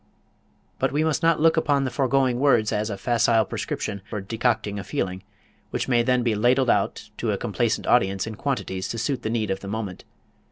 But 0.79 0.91
we 0.91 1.03
must 1.03 1.21
not 1.21 1.39
look 1.39 1.57
upon 1.57 1.83
the 1.83 1.91
foregoing 1.91 2.39
words 2.39 2.71
as 2.71 2.89
a 2.89 2.97
facile 2.97 3.45
prescription 3.45 4.01
for 4.09 4.19
decocting 4.19 4.79
a 4.79 4.83
feeling 4.83 5.21
which 5.69 5.87
may 5.87 6.01
then 6.01 6.23
be 6.23 6.33
ladled 6.33 6.71
out 6.71 7.11
to 7.17 7.29
a 7.31 7.37
complacent 7.37 7.85
audience 7.85 8.25
in 8.25 8.33
quantities 8.33 8.87
to 8.87 8.97
suit 8.97 9.21
the 9.21 9.29
need 9.29 9.51
of 9.51 9.59
the 9.59 9.67
moment. 9.67 10.03